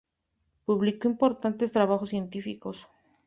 Publicó 0.65 1.07
importantes 1.07 1.71
trabajos 1.73 2.09
científicos. 2.09 2.87